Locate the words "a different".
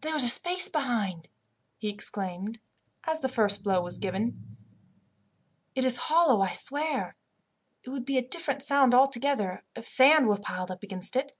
8.16-8.62